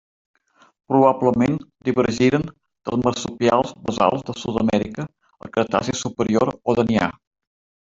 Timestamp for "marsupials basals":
3.09-4.27